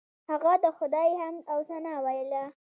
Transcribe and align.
هغه 0.29 0.53
د 0.63 0.65
خدای 0.77 1.09
حمد 1.19 1.43
او 1.53 1.59
ثنا 1.69 1.93
ویله. 2.05 2.43